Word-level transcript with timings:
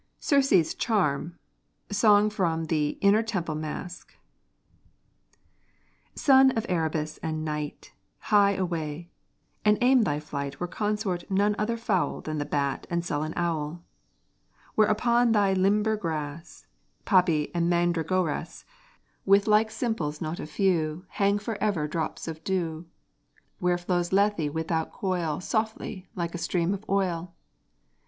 CIRCE'S 0.19 0.73
CHARM 0.73 1.37
Song 1.91 2.31
from 2.31 2.65
the 2.65 2.97
'Inner 3.01 3.21
Temple 3.21 3.53
Masque' 3.53 4.17
Son 6.15 6.49
of 6.57 6.65
Erebus 6.67 7.19
and 7.19 7.45
night, 7.45 7.93
Hie 8.17 8.53
away; 8.55 9.11
and 9.63 9.77
aim 9.79 10.01
thy 10.01 10.19
flight 10.19 10.59
Where 10.59 10.67
consort 10.67 11.29
none 11.29 11.55
other 11.59 11.77
fowl 11.77 12.19
Than 12.19 12.39
the 12.39 12.45
bat 12.47 12.87
and 12.89 13.05
sullen 13.05 13.33
owl; 13.35 13.83
Where 14.73 14.87
upon 14.87 15.33
thy 15.33 15.53
limber 15.53 15.95
grass, 15.97 16.65
Poppy 17.05 17.53
and 17.53 17.69
mandragoras, 17.69 18.65
With 19.23 19.45
like 19.45 19.69
simples 19.69 20.19
not 20.19 20.39
a 20.39 20.47
few, 20.47 21.05
Hang 21.09 21.37
forever 21.37 21.87
drops 21.87 22.27
of 22.27 22.43
dew; 22.43 22.87
Where 23.59 23.77
flows 23.77 24.11
Lethe 24.11 24.49
without 24.51 24.91
coil 24.91 25.39
Softly 25.41 26.09
like 26.15 26.33
a 26.33 26.39
stream 26.39 26.73
of 26.73 26.83
oil. 26.89 27.35